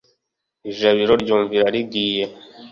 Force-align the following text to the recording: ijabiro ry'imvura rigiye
ijabiro 0.69 1.13
ry'imvura 1.21 1.67
rigiye 1.75 2.25